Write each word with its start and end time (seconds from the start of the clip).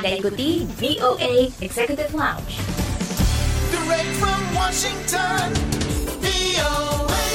Anda 0.00 0.16
ikuti 0.16 0.64
VOA 0.80 1.52
Executive 1.60 2.08
Lounge. 2.16 2.56
Direct 3.68 4.08
from 4.16 4.40
Washington, 4.56 5.52
VOA. 6.24 7.28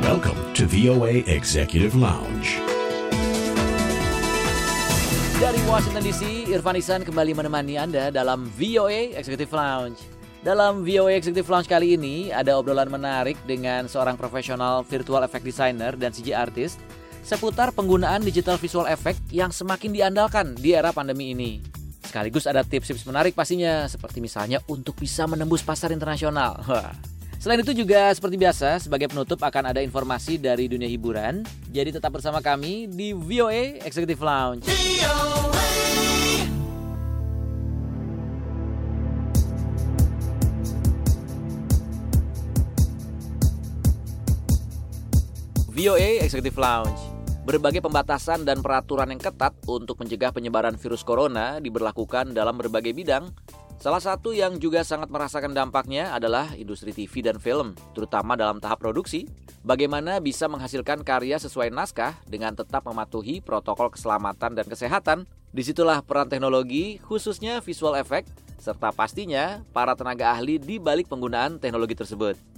Welcome 0.00 0.40
to 0.56 0.64
VOA 0.64 1.20
Executive 1.28 1.92
Lounge. 1.92 2.56
Dari 5.36 5.60
Washington 5.68 6.00
DC, 6.00 6.48
Irfan 6.48 6.80
Isan 6.80 7.04
kembali 7.04 7.36
menemani 7.36 7.76
Anda 7.76 8.08
dalam 8.08 8.48
VOA 8.56 9.20
Executive 9.20 9.52
Lounge. 9.52 10.00
Dalam 10.40 10.80
VOA 10.80 11.20
Executive 11.20 11.44
Lounge 11.52 11.68
kali 11.68 11.92
ini 11.92 12.32
ada 12.32 12.56
obrolan 12.56 12.88
menarik 12.88 13.36
dengan 13.44 13.84
seorang 13.84 14.16
profesional 14.16 14.80
virtual 14.80 15.20
effect 15.28 15.44
designer 15.44 15.92
dan 15.92 16.08
CG 16.08 16.32
artist 16.32 16.80
seputar 17.22 17.74
penggunaan 17.74 18.24
digital 18.24 18.58
visual 18.58 18.88
effect 18.90 19.20
yang 19.30 19.50
semakin 19.54 19.94
diandalkan 19.94 20.54
di 20.58 20.74
era 20.74 20.92
pandemi 20.92 21.32
ini. 21.32 21.62
Sekaligus 22.04 22.48
ada 22.48 22.64
tips-tips 22.64 23.04
menarik 23.04 23.36
pastinya, 23.36 23.84
seperti 23.84 24.24
misalnya 24.24 24.64
untuk 24.70 24.96
bisa 24.96 25.28
menembus 25.28 25.60
pasar 25.60 25.92
internasional. 25.92 26.56
Selain 27.42 27.62
itu 27.62 27.70
juga 27.70 28.10
seperti 28.10 28.34
biasa, 28.34 28.82
sebagai 28.82 29.06
penutup 29.06 29.38
akan 29.38 29.70
ada 29.70 29.78
informasi 29.78 30.42
dari 30.42 30.66
dunia 30.66 30.90
hiburan. 30.90 31.46
Jadi 31.70 31.94
tetap 31.94 32.10
bersama 32.10 32.42
kami 32.42 32.90
di 32.90 33.14
VOA 33.14 33.78
Executive 33.86 34.18
Lounge. 34.18 34.66
VOA. 34.66 35.38
VOA 45.78 46.26
Executive 46.26 46.58
Lounge. 46.58 47.07
Berbagai 47.48 47.80
pembatasan 47.80 48.44
dan 48.44 48.60
peraturan 48.60 49.08
yang 49.08 49.16
ketat 49.16 49.56
untuk 49.64 50.04
mencegah 50.04 50.36
penyebaran 50.36 50.76
virus 50.76 51.00
corona 51.00 51.56
diberlakukan 51.64 52.36
dalam 52.36 52.60
berbagai 52.60 52.92
bidang. 52.92 53.32
Salah 53.80 54.04
satu 54.04 54.36
yang 54.36 54.60
juga 54.60 54.84
sangat 54.84 55.08
merasakan 55.08 55.56
dampaknya 55.56 56.12
adalah 56.12 56.52
industri 56.60 56.92
TV 56.92 57.24
dan 57.24 57.40
film, 57.40 57.72
terutama 57.96 58.36
dalam 58.36 58.60
tahap 58.60 58.84
produksi. 58.84 59.24
Bagaimana 59.64 60.20
bisa 60.20 60.44
menghasilkan 60.44 61.00
karya 61.00 61.40
sesuai 61.40 61.72
naskah 61.72 62.20
dengan 62.28 62.52
tetap 62.52 62.84
mematuhi 62.84 63.40
protokol 63.40 63.96
keselamatan 63.96 64.52
dan 64.52 64.68
kesehatan. 64.68 65.24
Di 65.48 65.64
situlah 65.64 66.04
peran 66.04 66.28
teknologi, 66.28 67.00
khususnya 67.00 67.64
visual 67.64 67.96
effect, 67.96 68.28
serta 68.60 68.92
pastinya 68.92 69.64
para 69.72 69.96
tenaga 69.96 70.36
ahli 70.36 70.60
di 70.60 70.76
balik 70.76 71.08
penggunaan 71.08 71.56
teknologi 71.56 71.96
tersebut. 71.96 72.57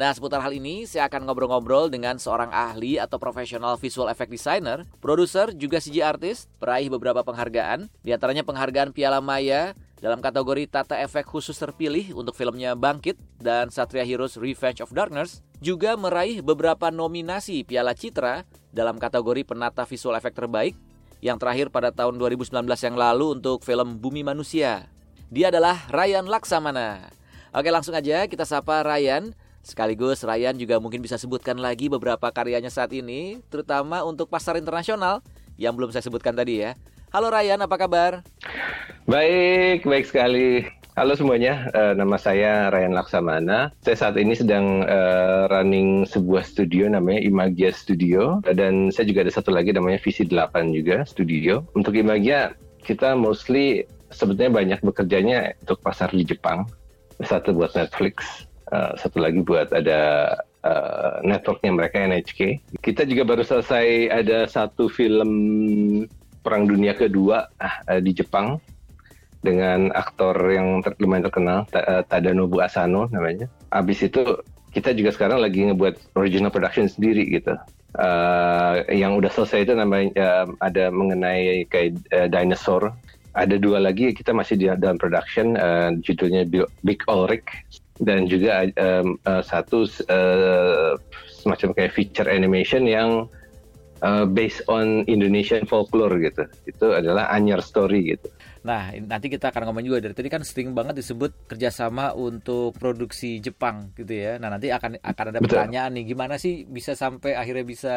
Nah, 0.00 0.16
seputar 0.16 0.40
hal 0.40 0.56
ini 0.56 0.88
saya 0.88 1.12
akan 1.12 1.28
ngobrol-ngobrol 1.28 1.92
dengan 1.92 2.16
seorang 2.16 2.48
ahli 2.56 2.96
atau 2.96 3.20
profesional 3.20 3.76
visual 3.76 4.08
effect 4.08 4.32
designer, 4.32 4.88
produser 4.96 5.52
juga 5.52 5.76
CG 5.76 6.00
artist, 6.00 6.48
peraih 6.56 6.88
beberapa 6.88 7.20
penghargaan, 7.20 7.92
di 8.00 8.08
antaranya 8.08 8.40
penghargaan 8.40 8.96
Piala 8.96 9.20
Maya 9.20 9.76
dalam 10.00 10.24
kategori 10.24 10.72
tata 10.72 10.96
efek 11.04 11.28
khusus 11.28 11.52
terpilih 11.60 12.16
untuk 12.16 12.32
filmnya 12.32 12.72
Bangkit 12.72 13.20
dan 13.44 13.68
Satria 13.68 14.00
Heroes 14.00 14.40
Revenge 14.40 14.80
of 14.80 14.88
Darkness, 14.96 15.44
juga 15.60 15.92
meraih 16.00 16.40
beberapa 16.40 16.88
nominasi 16.88 17.68
Piala 17.68 17.92
Citra 17.92 18.48
dalam 18.72 18.96
kategori 18.96 19.44
penata 19.44 19.84
visual 19.84 20.16
effect 20.16 20.40
terbaik 20.40 20.80
yang 21.20 21.36
terakhir 21.36 21.68
pada 21.68 21.92
tahun 21.92 22.16
2019 22.16 22.56
yang 22.64 22.96
lalu 22.96 23.36
untuk 23.36 23.60
film 23.68 24.00
Bumi 24.00 24.24
Manusia. 24.24 24.88
Dia 25.28 25.52
adalah 25.52 25.76
Ryan 25.92 26.24
Laksamana. 26.24 27.12
Oke, 27.52 27.68
langsung 27.68 27.92
aja 27.92 28.24
kita 28.24 28.48
sapa 28.48 28.80
Ryan. 28.80 29.36
Sekaligus 29.70 30.26
Ryan 30.26 30.58
juga 30.58 30.82
mungkin 30.82 30.98
bisa 30.98 31.14
sebutkan 31.14 31.54
lagi 31.54 31.86
beberapa 31.86 32.26
karyanya 32.26 32.74
saat 32.74 32.90
ini, 32.90 33.38
terutama 33.54 34.02
untuk 34.02 34.26
pasar 34.26 34.58
internasional 34.58 35.22
yang 35.54 35.78
belum 35.78 35.94
saya 35.94 36.02
sebutkan 36.02 36.34
tadi 36.34 36.66
ya. 36.66 36.74
Halo 37.14 37.30
Ryan, 37.30 37.62
apa 37.62 37.78
kabar? 37.78 38.26
Baik, 39.06 39.86
baik 39.86 40.10
sekali. 40.10 40.66
Halo 40.98 41.14
semuanya, 41.14 41.70
eh, 41.70 41.94
nama 41.94 42.18
saya 42.18 42.66
Ryan 42.74 42.98
Laksamana. 42.98 43.70
Saya 43.86 43.94
saat 43.94 44.18
ini 44.18 44.34
sedang 44.34 44.82
eh, 44.82 45.46
running 45.46 46.02
sebuah 46.02 46.42
studio 46.42 46.90
namanya 46.90 47.22
Imagia 47.22 47.70
Studio 47.70 48.42
dan 48.42 48.90
saya 48.90 49.06
juga 49.06 49.22
ada 49.22 49.30
satu 49.30 49.54
lagi 49.54 49.70
namanya 49.70 50.02
Visi 50.02 50.26
8 50.26 50.74
juga 50.74 51.06
studio. 51.06 51.62
Untuk 51.78 51.94
Imagia 51.94 52.58
kita 52.82 53.14
mostly 53.14 53.86
sebetulnya 54.10 54.50
banyak 54.50 54.82
bekerjanya 54.82 55.54
untuk 55.62 55.78
pasar 55.78 56.10
di 56.10 56.26
Jepang. 56.26 56.66
Satu 57.22 57.54
buat 57.54 57.70
Netflix, 57.76 58.48
eh, 58.70 58.92
satu 58.96 59.18
lagi 59.20 59.42
buat 59.42 59.70
ada 59.74 60.00
eh, 60.64 61.14
networknya 61.26 61.70
mereka 61.74 62.00
NHK. 62.00 62.40
Kita 62.80 63.02
juga 63.04 63.22
baru 63.26 63.42
selesai 63.42 64.08
ada 64.10 64.46
satu 64.46 64.86
film 64.88 65.30
Perang 66.40 66.64
Dunia 66.64 66.96
Kedua 66.96 67.44
eh, 67.60 68.00
di 68.00 68.16
Jepang 68.16 68.56
dengan 69.40 69.88
aktor 69.96 70.36
yang 70.52 70.84
ter 70.84 70.92
lumayan 71.00 71.24
terkenal 71.24 71.58
Ta- 71.72 72.04
Tadanobu 72.04 72.60
Asano 72.60 73.08
namanya. 73.08 73.48
Abis 73.72 74.04
itu 74.04 74.20
kita 74.70 74.94
juga 74.94 75.10
sekarang 75.10 75.42
lagi 75.42 75.66
ngebuat 75.66 76.14
original 76.14 76.52
production 76.52 76.86
sendiri 76.86 77.26
gitu. 77.26 77.56
Eh, 77.98 78.74
yang 78.94 79.18
udah 79.18 79.32
selesai 79.32 79.66
itu 79.66 79.72
namanya 79.74 80.08
eh, 80.14 80.46
ada 80.62 80.84
mengenai 80.92 81.66
kayak 81.66 81.90
eh, 82.12 82.28
dinosaur. 82.30 82.94
Ada 83.30 83.62
dua 83.62 83.78
lagi 83.78 84.10
kita 84.10 84.34
masih 84.34 84.58
di 84.58 84.66
dalam 84.66 84.98
production 84.98 85.54
eh, 85.54 85.90
judulnya 86.02 86.46
Bi- 86.46 86.70
Big 86.82 87.00
Ulrich 87.06 87.46
dan 88.00 88.24
juga 88.24 88.64
eh, 88.64 89.04
eh, 89.04 89.42
satu 89.44 89.84
eh, 90.08 90.92
semacam 91.40 91.68
kayak 91.76 91.92
feature 91.96 92.28
animation 92.28 92.84
yang 92.84 93.28
uh, 94.04 94.24
based 94.28 94.64
on 94.68 95.04
Indonesian 95.06 95.64
folklore 95.64 96.16
gitu. 96.20 96.44
Itu 96.68 96.92
adalah 96.92 97.32
Anyar 97.32 97.64
Story 97.64 98.16
gitu. 98.16 98.28
Nah, 98.60 98.92
nanti 98.92 99.32
kita 99.32 99.48
akan 99.48 99.72
ngomong 99.72 99.84
juga 99.84 100.04
dari 100.04 100.12
tadi 100.12 100.28
kan 100.28 100.44
sering 100.44 100.76
banget 100.76 101.00
disebut 101.00 101.48
kerjasama 101.48 102.12
untuk 102.12 102.76
produksi 102.76 103.40
Jepang 103.40 103.96
gitu 103.96 104.12
ya. 104.12 104.36
Nah, 104.36 104.52
nanti 104.52 104.68
akan 104.68 105.00
akan 105.00 105.24
ada 105.32 105.40
Betul. 105.40 105.48
pertanyaan 105.48 105.96
nih, 105.96 106.04
gimana 106.12 106.36
sih 106.36 106.68
bisa 106.68 106.92
sampai 106.92 107.32
akhirnya 107.32 107.64
bisa 107.64 107.96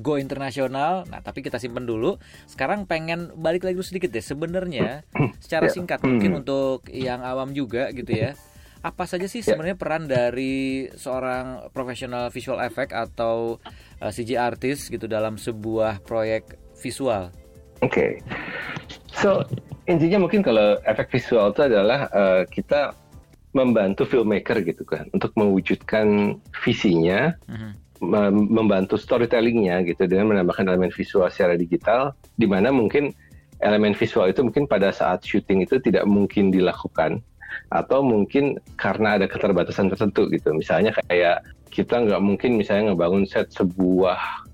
go 0.00 0.16
internasional? 0.16 1.04
Nah, 1.12 1.20
tapi 1.20 1.44
kita 1.44 1.60
simpen 1.60 1.84
dulu. 1.84 2.16
Sekarang 2.48 2.88
pengen 2.88 3.36
balik 3.36 3.68
lagi 3.68 3.76
dulu 3.76 3.84
sedikit 3.84 4.08
deh. 4.08 4.24
Sebenarnya 4.24 5.04
secara 5.44 5.68
Ya. 5.68 5.72
singkat 5.76 6.00
mungkin 6.00 6.40
untuk 6.40 6.88
yang 6.88 7.20
awam 7.20 7.52
juga 7.52 7.92
gitu 7.92 8.08
ya. 8.08 8.32
Apa 8.84 9.08
saja 9.08 9.24
sih 9.24 9.40
Ya. 9.40 9.56
sebenarnya 9.56 9.80
peran 9.80 10.04
dari 10.04 10.92
seorang 10.92 11.72
profesional 11.72 12.28
visual 12.28 12.60
effect 12.60 12.92
atau 12.92 13.56
uh, 13.98 14.12
CG 14.12 14.36
artist 14.36 14.92
gitu 14.92 15.08
dalam 15.08 15.40
sebuah 15.40 16.04
proyek 16.04 16.60
visual? 16.76 17.32
Oke. 17.80 18.20
So 19.08 19.40
intinya 19.88 20.20
mungkin 20.20 20.44
kalau 20.44 20.76
efek 20.84 21.08
visual 21.08 21.56
itu 21.56 21.64
adalah 21.64 22.12
uh, 22.12 22.44
kita 22.44 22.92
membantu 23.56 24.04
filmmaker 24.04 24.60
gitu 24.60 24.84
kan 24.84 25.08
untuk 25.16 25.32
mewujudkan 25.32 26.36
visinya, 26.60 27.32
Mhm. 27.48 27.70
mem- 28.04 28.48
membantu 28.52 29.00
storytellingnya 29.00 29.80
gitu 29.88 30.04
dengan 30.04 30.28
menambahkan 30.28 30.68
elemen 30.68 30.92
visual 30.92 31.24
secara 31.32 31.56
digital, 31.56 32.12
di 32.36 32.44
mana 32.44 32.68
mungkin 32.68 33.16
elemen 33.64 33.96
visual 33.96 34.28
itu 34.28 34.44
mungkin 34.44 34.68
pada 34.68 34.92
saat 34.92 35.24
syuting 35.24 35.64
itu 35.64 35.80
tidak 35.80 36.04
mungkin 36.04 36.52
dilakukan 36.52 37.24
atau 37.70 38.00
mungkin 38.04 38.58
karena 38.78 39.18
ada 39.18 39.26
keterbatasan 39.26 39.90
tertentu 39.92 40.28
gitu. 40.30 40.54
Misalnya 40.54 40.94
kayak 41.06 41.42
kita 41.74 42.02
nggak 42.06 42.22
mungkin 42.22 42.54
misalnya 42.54 42.94
ngebangun 42.94 43.26
set 43.26 43.50
sebuah 43.50 44.46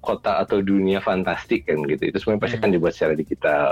kota 0.00 0.40
atau 0.40 0.64
dunia 0.64 1.02
fantastik 1.02 1.68
kan 1.68 1.82
gitu. 1.84 2.08
Itu 2.08 2.16
semuanya 2.22 2.42
pasti 2.46 2.56
Hmm. 2.56 2.64
kan 2.64 2.70
dibuat 2.72 2.92
secara 2.96 3.14
digital. 3.18 3.66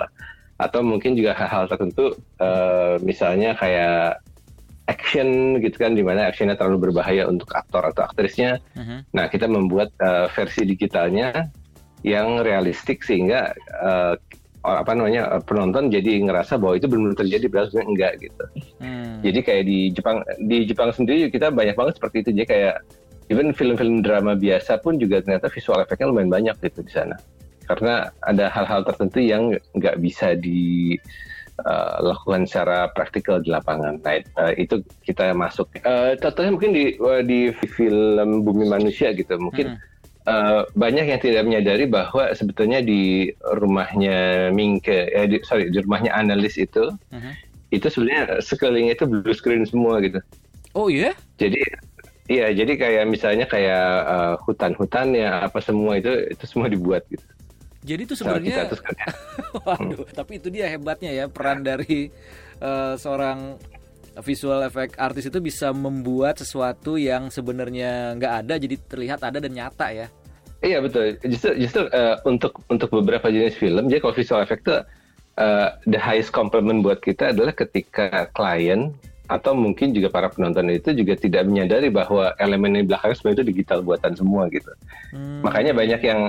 Atau 0.59 0.83
mungkin 0.83 1.15
juga 1.15 1.39
hal-hal 1.39 1.71
tertentu, 1.71 2.19
eh, 2.43 2.99
misalnya 3.01 3.55
kayak 3.55 4.19
action 4.89 5.61
gitu 5.61 5.77
kan, 5.77 5.93
di 5.93 6.03
mana 6.03 6.27
actionnya 6.27 6.57
terlalu 6.57 6.91
berbahaya 6.91 7.29
untuk 7.29 7.53
aktor 7.53 7.85
atau 7.85 8.09
aktrisnya. 8.09 8.59
Mhm. 8.75 9.13
Nah, 9.15 9.29
kita 9.29 9.47
membuat 9.47 9.93
eh, 10.01 10.27
versi 10.33 10.65
digitalnya 10.67 11.53
yang 12.03 12.41
realistik 12.43 13.05
sehingga 13.05 13.53
eh, 13.57 14.15
or- 14.19 14.38
apa 14.77 14.93
namanya 14.93 15.23
eh, 15.39 15.43
penonton 15.45 15.89
jadi 15.89 16.21
ngerasa 16.29 16.61
bahwa 16.61 16.77
itu 16.77 16.87
benar-benar 16.91 17.19
terjadi, 17.25 17.45
padahal 17.49 17.67
sebenarnya 17.73 17.91
enggak 17.91 18.13
gitu. 18.21 18.45
Hmm. 18.83 19.19
Jadi 19.25 19.39
kayak 19.43 19.65
di 19.67 19.79
Jepang 19.91 20.17
di 20.45 20.59
Jepang 20.69 20.91
sendiri 20.93 21.33
kita 21.33 21.49
banyak 21.51 21.75
banget 21.75 21.95
seperti 21.97 22.17
itu. 22.23 22.31
Jadi 22.37 22.47
kayak 22.47 22.77
even 23.29 23.53
film-film 23.57 24.01
drama 24.05 24.33
biasa 24.37 24.81
pun 24.81 24.97
juga 25.01 25.21
ternyata 25.25 25.49
visual 25.53 25.81
efeknya 25.85 26.09
lumayan 26.13 26.31
banyak 26.33 26.57
gitu 26.65 26.81
di 26.85 26.93
sana. 26.93 27.17
Karena 27.69 28.09
ada 28.25 28.49
hal-hal 28.49 28.81
tertentu 28.85 29.21
yang 29.21 29.53
nggak 29.77 30.01
bisa 30.01 30.33
dilakukan 30.39 30.89
secara 32.49 32.89
praktikal 32.97 33.45
di 33.45 33.53
lapangan. 33.53 34.01
Nah 34.01 34.21
eh, 34.21 34.53
itu 34.57 34.81
kita 35.05 35.37
masuk. 35.37 35.69
Eh, 35.81 36.17
contohnya 36.17 36.53
mungkin 36.57 36.73
di 36.73 36.97
di 37.29 37.53
film 37.53 38.45
Bumi 38.45 38.65
Manusia 38.69 39.13
gitu. 39.13 39.37
Mungkin 39.37 39.77
Hmm. 39.77 39.81
Eh, 40.29 40.61
banyak 40.77 41.07
yang 41.09 41.21
tidak 41.25 41.43
menyadari 41.49 41.89
bahwa 41.89 42.29
sebetulnya 42.37 42.85
di 42.85 43.33
rumahnya 43.41 44.53
Mingke, 44.53 45.09
eh, 45.09 45.27
di, 45.27 45.37
sorry 45.41 45.73
di 45.73 45.81
rumahnya 45.81 46.13
analis 46.13 46.61
itu 46.61 46.93
Mhm. 47.09 47.33
itu 47.73 47.87
sebenarnya 47.89 48.45
sekelilingnya 48.45 48.95
itu 48.97 49.05
blue 49.09 49.33
screen 49.33 49.65
semua 49.65 50.05
gitu. 50.05 50.21
Oh 50.77 50.93
iya? 50.93 51.17
Jadi 51.41 51.59
iya, 52.29 52.53
jadi 52.53 52.77
kayak 52.77 53.05
misalnya 53.09 53.49
kayak 53.49 53.89
uh, 54.05 54.35
hutan-hutannya 54.45 55.49
apa 55.49 55.65
semua 55.65 55.97
itu 55.97 56.13
itu 56.29 56.45
semua 56.45 56.69
dibuat 56.69 57.09
gitu. 57.09 57.25
Jadi 57.89 58.01
itu 58.05 58.15
sebenarnya 58.19 58.69
terus 58.69 58.85
kerja. 58.85 59.07
Waduh, 59.65 60.05
tapi 60.13 60.37
itu 60.37 60.53
dia 60.53 60.69
hebatnya 60.69 61.09
ya 61.15 61.25
peran 61.31 61.65
dari 61.65 62.11
eh, 62.59 62.95
seorang 62.99 63.57
visual 64.19 64.67
effect 64.67 64.99
artis 64.99 65.31
itu 65.31 65.39
bisa 65.39 65.71
membuat 65.71 66.43
sesuatu 66.43 66.99
yang 66.99 67.31
sebenarnya 67.31 68.19
nggak 68.19 68.33
ada 68.45 68.55
jadi 68.59 68.77
terlihat 68.83 69.23
ada 69.23 69.39
dan 69.39 69.55
nyata 69.55 69.95
ya. 69.95 70.11
Iya 70.59 70.83
betul. 70.83 71.15
Justru 71.23 71.55
justru 71.55 71.83
eh, 71.95 72.19
untuk 72.27 72.59
untuk 72.67 72.91
beberapa 72.91 73.31
jenis 73.31 73.55
film, 73.55 73.87
jadi 73.87 74.03
kalau 74.03 74.15
visual 74.15 74.43
effect 74.43 74.67
itu 74.67 74.77
eh, 75.39 75.69
the 75.87 76.01
highest 76.01 76.35
compliment 76.35 76.83
buat 76.83 76.99
kita 76.99 77.31
adalah 77.31 77.55
ketika 77.55 78.27
klien 78.35 78.91
atau 79.29 79.53
mungkin 79.53 79.93
juga 79.93 80.09
para 80.09 80.33
penonton 80.33 80.73
itu 80.73 80.97
juga 80.97 81.13
tidak 81.15 81.45
menyadari 81.47 81.93
bahwa 81.93 82.33
elemen 82.41 82.81
di 82.81 82.89
belakang 82.89 83.13
sebenarnya 83.13 83.45
itu 83.45 83.47
digital 83.55 83.85
buatan 83.85 84.17
semua 84.17 84.49
gitu. 84.51 84.73
Hmm. 85.15 85.45
Makanya 85.47 85.77
banyak 85.77 86.01
yang 86.03 86.21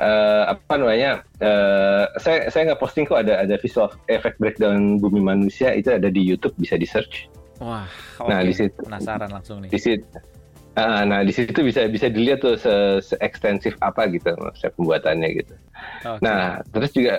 eh, 0.00 0.44
apa 0.48 0.74
namanya? 0.80 1.20
eh, 1.44 2.04
saya 2.16 2.48
saya 2.48 2.72
nggak 2.72 2.80
posting 2.80 3.04
kok 3.04 3.20
ada 3.20 3.44
ada 3.44 3.60
visual 3.60 3.92
effect 4.08 4.40
breakdown 4.40 4.96
bumi 4.96 5.20
manusia 5.20 5.76
itu 5.76 5.92
ada 5.92 6.08
di 6.08 6.24
YouTube 6.24 6.56
bisa 6.56 6.80
di 6.80 6.88
search. 6.88 7.28
Wah, 7.60 7.90
oke. 8.22 8.30
Nah, 8.32 8.40
di 8.46 8.54
situ. 8.54 8.80
Penasaran 8.86 9.28
langsung 9.28 9.60
nih. 9.60 9.68
Di 9.68 9.80
situ 9.82 10.37
Ah, 10.78 11.02
nah 11.02 11.26
di 11.26 11.34
situ 11.34 11.58
bisa 11.66 11.90
bisa 11.90 12.06
dilihat 12.06 12.38
tuh 12.38 12.54
se, 12.54 13.02
ekstensif 13.18 13.74
apa 13.82 14.06
gitu 14.14 14.30
maksudnya 14.38 14.70
pembuatannya 14.78 15.28
gitu. 15.42 15.54
Oke. 16.06 16.22
Nah, 16.22 16.62
terus 16.70 16.94
juga 16.94 17.18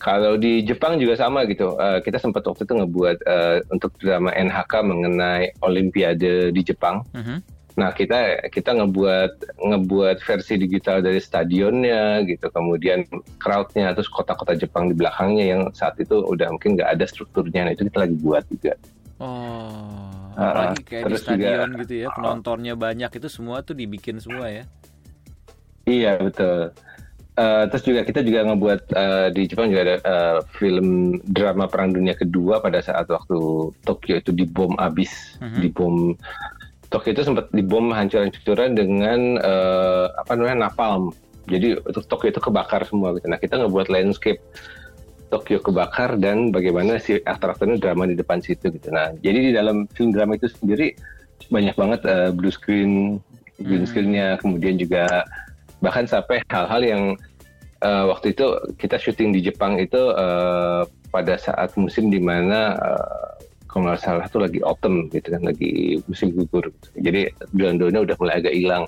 kalau 0.00 0.40
di 0.40 0.64
Jepang 0.64 0.96
juga 0.96 1.20
sama 1.20 1.44
gitu. 1.44 1.76
Eh, 1.76 2.00
kita 2.00 2.16
sempat 2.16 2.48
waktu 2.48 2.64
itu 2.64 2.74
ngebuat 2.80 3.16
eh, 3.28 3.58
untuk 3.68 3.92
drama 4.00 4.32
NHK 4.32 4.72
mengenai 4.88 5.52
Olimpiade 5.60 6.48
di 6.48 6.62
Jepang. 6.64 7.04
Mhm. 7.12 7.44
Nah, 7.74 7.90
kita 7.92 8.48
kita 8.48 8.70
ngebuat 8.72 9.60
ngebuat 9.60 10.16
versi 10.22 10.54
digital 10.56 11.02
dari 11.02 11.18
stadionnya 11.18 12.22
gitu, 12.22 12.46
kemudian 12.54 13.02
crowdnya, 13.42 13.92
terus 13.98 14.06
kota-kota 14.06 14.54
Jepang 14.54 14.88
di 14.88 14.94
belakangnya 14.94 15.44
yang 15.44 15.62
saat 15.74 15.98
itu 15.98 16.22
udah 16.22 16.54
mungkin 16.54 16.78
nggak 16.78 16.94
ada 16.94 17.04
strukturnya. 17.04 17.68
Nah, 17.68 17.72
itu 17.74 17.84
kita 17.90 18.08
lagi 18.08 18.16
buat 18.16 18.46
juga. 18.48 18.78
Oh, 19.18 20.23
apalagi 20.36 20.82
kayak 20.82 21.02
di 21.02 21.06
terus 21.06 21.22
juga- 21.22 21.34
stadion 21.38 21.68
gitu 21.80 21.94
ya, 21.96 22.08
penontonnya 22.10 22.74
banyak 22.74 23.10
itu 23.10 23.28
semua 23.28 23.62
tuh 23.62 23.72
dibikin 23.72 24.18
semua 24.18 24.46
ya. 24.46 24.64
Iya 25.84 26.16
betul. 26.18 26.72
Eh, 27.34 27.64
terus 27.66 27.82
juga 27.82 28.00
kita 28.02 28.22
juga 28.22 28.46
ngebuat 28.46 28.80
eh, 28.94 29.28
di 29.34 29.42
Jepang 29.44 29.66
juga 29.66 29.82
ada 29.82 29.96
eh, 29.98 30.38
film 30.54 30.88
drama 31.26 31.66
Perang 31.66 31.90
Dunia 31.90 32.14
Kedua 32.14 32.62
pada 32.62 32.78
saat 32.78 33.04
waktu 33.06 33.38
Tokyo 33.82 34.14
itu 34.16 34.30
dibom 34.30 34.78
abis, 34.78 35.10
Mhm. 35.42 35.58
dibom 35.60 35.94
Tokyo 36.88 37.10
itu 37.10 37.26
sempat 37.26 37.50
dibom 37.50 37.90
hancur-hancuran 37.90 38.78
dengan 38.78 39.20
eh, 39.36 40.06
apa 40.14 40.38
namanya 40.38 40.70
napalm. 40.70 41.10
Jadi 41.44 41.74
Tokyo 42.06 42.30
itu 42.30 42.38
kebakar 42.38 42.86
semua 42.86 43.12
gitu. 43.12 43.26
Nah 43.26 43.36
kita 43.36 43.58
ngebuat 43.58 43.90
landscape 43.90 44.38
Tokyo 45.32 45.58
kebakar 45.60 46.16
dan 46.20 46.52
bagaimana 46.54 47.00
si 47.00 47.18
aktor-aktornya 47.22 47.80
drama 47.80 48.06
di 48.06 48.14
depan 48.14 48.38
situ 48.40 48.70
gitu. 48.70 48.88
Nah 48.92 49.12
jadi 49.20 49.38
di 49.50 49.52
dalam 49.56 49.88
film 49.92 50.14
drama 50.14 50.36
itu 50.38 50.48
sendiri 50.50 50.94
banyak 51.50 51.74
banget 51.76 52.00
eh, 52.06 52.30
blue 52.30 52.52
screen, 52.52 53.18
green 53.60 53.84
Hmm. 53.84 53.90
screennya, 53.90 54.28
kemudian 54.38 54.78
juga 54.78 55.24
bahkan 55.82 56.08
sampai 56.08 56.40
hal-hal 56.48 56.82
yang 56.82 57.02
eh, 57.84 58.04
waktu 58.08 58.32
itu 58.32 58.46
kita 58.80 58.96
syuting 58.96 59.34
di 59.36 59.40
Jepang 59.44 59.76
itu 59.76 60.00
eh, 60.14 60.82
pada 61.12 61.34
saat 61.38 61.76
musim 61.76 62.08
di 62.08 62.18
mana 62.18 62.74
eh, 62.78 63.34
kalau 63.74 63.90
nggak 63.90 64.00
salah 64.06 64.26
tuh 64.30 64.46
lagi 64.46 64.62
autumn 64.62 65.10
gitu 65.10 65.34
kan 65.34 65.42
lagi 65.42 65.98
musim 66.06 66.30
gugur 66.30 66.70
gitu. 66.70 66.88
jadi 67.02 67.34
daun-daunnya 67.50 68.06
udah 68.06 68.16
mulai 68.22 68.38
agak 68.38 68.54
hilang 68.54 68.86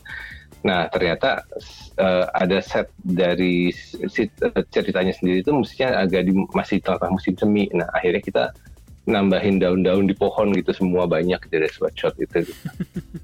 nah 0.66 0.90
ternyata 0.90 1.46
eh, 1.94 2.26
ada 2.26 2.58
set 2.58 2.90
dari 2.98 3.70
si- 3.70 4.26
ceritanya 4.68 5.14
sendiri 5.14 5.40
itu 5.40 5.54
mestinya 5.54 6.02
agak 6.02 6.26
di, 6.26 6.34
masih 6.50 6.82
tengah 6.82 7.06
musim 7.06 7.32
semi 7.32 7.70
nah 7.70 7.86
akhirnya 7.94 8.18
kita 8.20 8.44
nambahin 9.06 9.62
daun-daun 9.62 10.04
di 10.04 10.12
pohon 10.12 10.50
gitu 10.50 10.74
semua 10.74 11.06
banyak 11.06 11.38
dari 11.46 11.70
sweatshot 11.70 12.18
itu 12.18 12.42
gitu. 12.42 12.62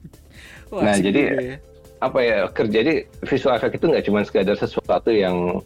Wah, 0.73 0.87
Nah, 0.87 0.97
jadi- 0.97 1.29
ya. 1.29 1.57
apa 1.99 2.19
ya 2.19 2.37
kerja 2.49 2.79
jadi 2.81 2.95
visual 3.21 3.53
effect 3.53 3.75
itu 3.77 3.87
nggak 3.87 4.05
cuma 4.05 4.23
sekadar 4.23 4.55
sesuatu 4.55 5.11
yang 5.11 5.59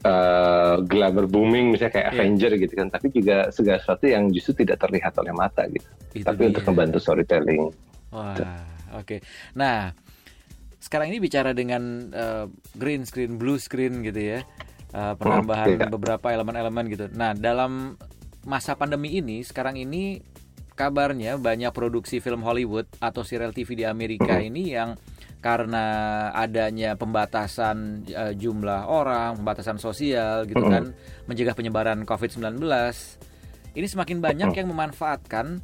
eh, 0.00 0.76
glamour 0.84 1.24
booming 1.26 1.72
misalnya 1.72 1.92
kayak 1.94 2.06
Iya. 2.06 2.14
Avenger 2.14 2.52
gitu 2.56 2.72
kan 2.74 2.88
tapi 2.88 3.06
juga 3.10 3.36
segala 3.48 3.76
sesuatu 3.78 4.04
yang 4.04 4.28
justru 4.28 4.52
tidak 4.58 4.78
terlihat 4.78 5.12
oleh 5.16 5.32
mata 5.32 5.64
gitu 5.66 5.88
Itu 6.14 6.24
tapi 6.24 6.42
untuk 6.46 6.62
dia. 6.62 6.68
membantu 6.68 6.98
storytelling 6.98 7.72
Wah, 8.08 8.64
oke. 8.94 9.20
Nah, 9.52 9.92
sekarang 10.78 11.10
ini 11.10 11.18
bicara 11.18 11.54
dengan 11.54 12.10
eh, 12.14 12.46
green 12.74 13.02
screen, 13.04 13.36
blue 13.36 13.58
screen 13.58 14.02
gitu 14.02 14.38
ya, 14.38 14.40
Eh, 14.88 15.14
penambahan 15.20 15.76
iya. 15.76 15.84
beberapa 15.84 16.32
elemen-elemen 16.32 16.84
gitu. 16.88 17.04
Nah, 17.12 17.36
dalam 17.36 18.00
masa 18.48 18.72
pandemi 18.72 19.20
ini, 19.20 19.44
sekarang 19.44 19.76
ini 19.76 20.24
kabarnya 20.72 21.36
banyak 21.36 21.68
produksi 21.76 22.24
film 22.24 22.40
Hollywood 22.40 22.88
atau 22.96 23.20
serial 23.20 23.52
TV 23.52 23.76
di 23.76 23.84
Amerika 23.84 24.40
ini 24.40 24.72
yang 24.72 24.96
karena 25.44 25.84
adanya 26.32 26.96
pembatasan 26.96 28.08
eh, 28.08 28.32
jumlah 28.32 28.88
orang, 28.88 29.36
pembatasan 29.36 29.76
sosial 29.76 30.48
gitu 30.48 30.64
kan, 30.64 30.96
mencegah 31.28 31.52
penyebaran 31.52 32.08
COVID-19. 32.08 32.56
Ini 33.76 33.86
semakin 33.92 34.24
banyak 34.24 34.56
yang 34.56 34.72
memanfaatkan 34.72 35.60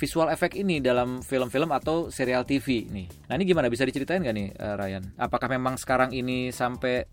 visual 0.00 0.32
effect 0.32 0.56
ini 0.56 0.80
dalam 0.80 1.20
film-film 1.20 1.68
atau 1.70 2.08
serial 2.08 2.48
TV 2.48 2.88
nih. 2.88 3.06
Nah 3.28 3.36
ini 3.36 3.44
gimana 3.44 3.68
bisa 3.68 3.84
diceritain 3.84 4.24
nggak 4.24 4.32
nih 4.32 4.48
eh, 4.50 4.74
Ryan? 4.80 5.04
Apakah 5.20 5.52
memang 5.52 5.76
sekarang 5.76 6.10
ini 6.10 6.48
sampai 6.48 7.04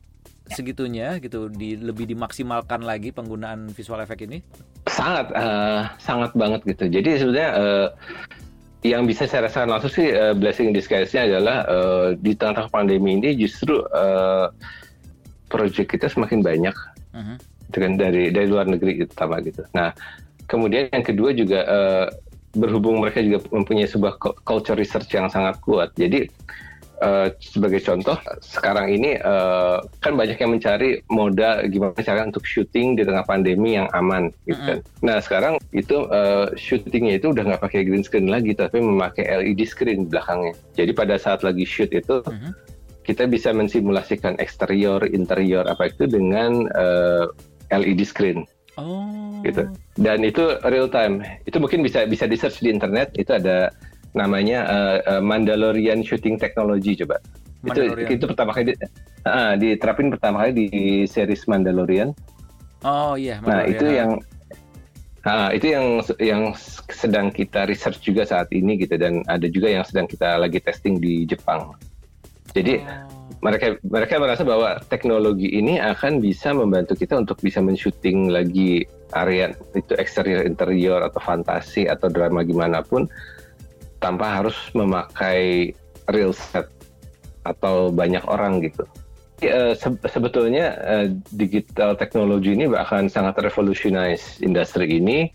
segitunya 0.47 1.19
gitu 1.19 1.51
di 1.51 1.75
lebih 1.75 2.07
dimaksimalkan 2.07 2.79
lagi 2.81 3.11
penggunaan 3.11 3.67
visual 3.75 3.99
effect 3.99 4.23
ini? 4.23 4.39
sangat 4.87 5.27
eh, 5.35 5.83
sangat 5.99 6.31
banget 6.31 6.63
gitu 6.63 6.87
jadi 6.87 7.19
sebenarnya 7.19 7.51
eh, 7.59 7.87
yang 8.87 9.03
bisa 9.03 9.27
saya 9.27 9.51
rasakan 9.51 9.75
langsung 9.75 9.91
sih 9.91 10.07
eh, 10.07 10.31
blessing 10.31 10.71
in 10.71 10.75
disguise-nya 10.75 11.27
adalah 11.27 11.67
eh, 11.67 12.07
di 12.15 12.31
tengah-tengah 12.31 12.71
pandemi 12.71 13.19
ini 13.19 13.35
justru 13.35 13.83
eh, 13.83 14.47
project 15.47 15.91
kita 15.91 16.07
semakin 16.07 16.39
banyak 16.39 16.75
Mhm. 17.11 17.35
dengan 17.67 17.91
dari 17.99 18.31
dari 18.31 18.47
luar 18.47 18.63
negeri 18.63 19.03
terutama 19.03 19.43
gitu. 19.43 19.67
Nah, 19.75 19.91
kemudian 20.45 20.87
yang 20.87 21.03
kedua 21.03 21.35
juga 21.35 21.59
eh, 21.67 22.07
berhubung 22.57 22.99
mereka 22.99 23.21
juga 23.21 23.45
mempunyai 23.53 23.85
sebuah 23.85 24.17
cu- 24.17 24.37
culture 24.41 24.75
research 24.75 25.13
yang 25.13 25.29
sangat 25.29 25.61
kuat. 25.61 25.93
Jadi 25.93 26.25
eh, 26.97 27.27
sebagai 27.37 27.77
contoh 27.85 28.17
sekarang 28.41 28.89
ini 28.89 29.13
eh, 29.15 29.77
kan 30.01 30.13
banyak 30.17 30.37
yang 30.41 30.51
mencari 30.57 31.05
moda 31.13 31.61
gimana 31.69 31.93
cara 32.01 32.25
untuk 32.25 32.41
syuting 32.43 32.97
di 32.97 33.05
tengah 33.05 33.21
pandemi 33.21 33.77
yang 33.77 33.85
aman 33.93 34.33
gitu 34.49 34.57
kan. 34.57 34.79
Nah, 35.05 35.17
sekarang 35.21 35.61
itu 35.71 36.09
eh, 36.09 36.47
syutingnya 36.57 37.21
itu 37.21 37.29
udah 37.29 37.43
nggak 37.53 37.61
pakai 37.61 37.85
green 37.85 38.01
screen 38.01 38.27
lagi 38.27 38.57
tapi 38.57 38.81
memakai 38.81 39.29
LED 39.29 39.61
screen 39.69 40.09
belakangnya. 40.09 40.57
Jadi 40.73 40.91
pada 40.97 41.15
saat 41.21 41.45
lagi 41.45 41.63
shoot 41.63 41.93
itu 41.93 42.25
Mhm. 42.25 42.51
kita 43.07 43.23
bisa 43.23 43.55
mensimulasikan 43.55 44.35
eksterior, 44.41 44.99
interior 45.07 45.63
apa 45.69 45.93
itu 45.93 46.09
dengan 46.09 46.65
eh, 46.73 47.25
LED 47.67 48.03
screen 48.03 48.41
Oh. 48.77 49.41
gitu. 49.41 49.65
Dan 49.97 50.21
itu 50.21 50.57
real 50.63 50.85
time. 50.87 51.25
Itu 51.43 51.57
mungkin 51.57 51.81
bisa 51.81 52.05
bisa 52.05 52.29
di 52.29 52.37
search 52.37 52.61
di 52.61 52.69
internet. 52.69 53.09
Itu 53.17 53.33
ada 53.33 53.73
namanya 54.13 54.59
eh, 55.01 55.21
Mandalorian 55.21 56.05
Shooting 56.05 56.37
Technology 56.37 56.93
coba. 57.01 57.17
Itu 57.65 57.81
Mandalorian. 57.89 58.09
itu 58.13 58.23
pertama 58.29 58.51
kali 58.53 58.65
di- 58.73 58.79
ah, 59.25 59.53
diterapin 59.57 60.13
pertama 60.13 60.45
kali 60.45 60.51
di 60.53 60.69
series 61.05 61.49
Mandalorian. 61.49 62.13
Oh 62.85 63.17
iya. 63.17 63.41
Nah 63.41 63.65
Mandalorian. 63.65 63.73
itu 63.73 63.85
yang 63.89 64.11
ah, 65.25 65.49
itu 65.49 65.67
yang 65.73 65.85
yang 66.21 66.41
sedang 66.87 67.27
kita 67.33 67.65
research 67.65 68.05
juga 68.05 68.23
saat 68.23 68.47
ini 68.53 68.77
gitu 68.77 68.93
dan 68.95 69.25
ada 69.25 69.49
juga 69.49 69.73
yang 69.73 69.81
sedang 69.83 70.05
kita 70.05 70.37
lagi 70.37 70.61
testing 70.61 71.01
di 71.01 71.25
Jepang. 71.25 71.73
Jadi 72.53 72.77
Oh. 72.85 73.16
Mereka 73.37 73.77
mereka 73.85 74.17
merasa 74.17 74.41
bahwa 74.41 74.81
teknologi 74.89 75.45
ini 75.53 75.77
akan 75.77 76.17
bisa 76.17 76.53
membantu 76.57 76.97
kita 76.97 77.21
untuk 77.21 77.37
bisa 77.37 77.61
men-shooting 77.61 78.33
lagi 78.33 78.85
area 79.13 79.53
itu 79.77 79.93
eksterior 79.95 80.41
interior 80.43 81.05
atau 81.05 81.21
fantasi 81.21 81.85
atau 81.85 82.09
drama 82.09 82.41
gimana 82.41 82.81
pun 82.81 83.05
tanpa 84.01 84.41
harus 84.41 84.57
memakai 84.73 85.73
real 86.09 86.33
set 86.33 86.69
atau 87.45 87.93
banyak 87.93 88.21
orang 88.27 88.59
gitu. 88.65 88.83
Eh, 89.37 89.77
se- 89.77 90.01
sebetulnya 90.09 90.73
eh, 90.81 91.07
digital 91.29 91.93
teknologi 91.93 92.57
ini 92.57 92.65
akan 92.65 93.05
sangat 93.05 93.37
revolutionize 93.37 94.41
industri 94.41 94.97
ini 94.97 95.29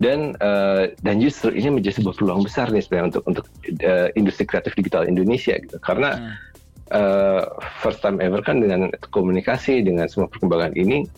dan 0.00 0.32
eh, 0.40 0.96
dan 1.04 1.20
justru 1.20 1.52
ini 1.52 1.68
menjadi 1.68 2.00
sebuah 2.00 2.16
peluang 2.16 2.42
besar 2.48 2.72
nih 2.72 2.80
sebenarnya 2.80 3.08
untuk 3.12 3.24
untuk 3.28 3.44
eh, 3.84 4.08
industri 4.16 4.48
kreatif 4.48 4.72
digital 4.72 5.04
Indonesia 5.04 5.52
gitu 5.60 5.76
karena 5.84 6.16
Hmm. 6.16 6.51
Eh, 6.92 7.42
first 7.80 8.04
time 8.04 8.20
ever 8.20 8.44
kan 8.44 8.60
dengan 8.60 8.92
komunikasi 9.10 9.82
dengan 9.82 10.06
semua 10.06 10.28
perkembangan 10.28 10.76
ini 10.76 11.08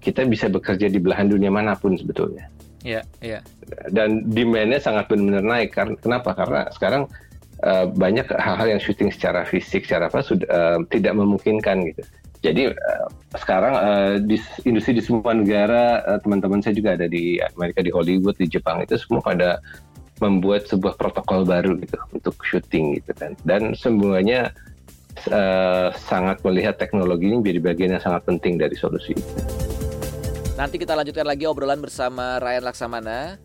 kita 0.00 0.22
bisa 0.24 0.46
bekerja 0.46 0.86
di 0.86 1.02
belahan 1.02 1.26
dunia 1.26 1.50
mana 1.50 1.74
pun 1.74 1.98
sebetulnya 1.98 2.46
Iya, 2.86 3.02
iya. 3.18 3.42
dan 3.90 4.22
demand-nya 4.30 4.78
sangat 4.78 5.10
benar-benar 5.10 5.42
naik 5.42 5.74
karena 5.74 5.98
kenapa 5.98 6.30
karena 6.38 6.70
sekarang 6.70 7.10
eh, 7.66 7.86
banyak 7.90 8.30
hal-hal 8.30 8.78
yang 8.78 8.80
syuting 8.82 9.10
secara 9.10 9.42
fisik 9.42 9.82
secara 9.90 10.06
apa 10.06 10.22
sudah 10.22 10.46
eh, 10.46 10.78
tidak 10.94 11.18
memungkinkan 11.18 11.82
gitu 11.90 12.06
Jadi 12.46 12.70
eh, 12.70 13.06
sekarang 13.34 13.74
eh, 13.74 14.14
di 14.22 14.38
industri 14.68 14.94
di 14.94 15.02
semua 15.02 15.34
negara, 15.34 15.98
eh, 16.06 16.18
teman-teman 16.22 16.62
saya 16.62 16.78
juga 16.78 16.94
ada 16.94 17.10
di 17.10 17.42
Amerika, 17.42 17.82
di 17.82 17.90
Hollywood, 17.90 18.38
di 18.38 18.46
Jepang 18.46 18.86
itu 18.86 18.94
semua 19.02 19.18
pada 19.18 19.58
membuat 20.22 20.70
sebuah 20.70 20.94
protokol 20.94 21.42
baru 21.42 21.74
gitu 21.82 21.98
untuk 22.14 22.38
syuting 22.46 23.02
gitu 23.02 23.10
kan. 23.18 23.34
Dan 23.42 23.74
semuanya 23.74 24.54
uh, 25.28 25.90
sangat 25.96 26.40
melihat 26.44 26.76
teknologi 26.76 27.28
ini 27.30 27.40
menjadi 27.40 27.60
bagian 27.60 27.90
yang 27.96 28.02
sangat 28.04 28.22
penting 28.28 28.60
dari 28.60 28.76
solusi. 28.76 29.16
Nanti 30.56 30.80
kita 30.80 30.96
lanjutkan 30.96 31.28
lagi 31.28 31.44
obrolan 31.44 31.84
bersama 31.84 32.40
Ryan 32.40 32.64
Laksamana, 32.64 33.36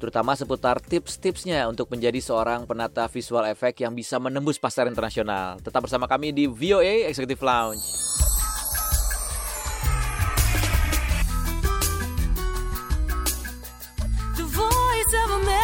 terutama 0.00 0.32
seputar 0.32 0.80
tips-tipsnya 0.80 1.68
untuk 1.68 1.92
menjadi 1.92 2.16
seorang 2.24 2.64
penata 2.64 3.04
visual 3.10 3.44
efek 3.50 3.84
yang 3.84 3.92
bisa 3.92 4.16
menembus 4.16 4.56
pasar 4.56 4.88
internasional. 4.88 5.60
Tetap 5.60 5.84
bersama 5.84 6.08
kami 6.08 6.32
di 6.32 6.48
VOA 6.48 7.10
Executive 7.12 7.44
Lounge. 7.44 7.84
The 14.40 14.46
voice 14.48 15.12
of 15.20 15.28
a 15.36 15.40
man. 15.44 15.57